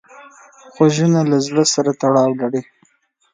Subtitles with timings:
[0.73, 2.61] غوږونه له زړه سره تړاو لري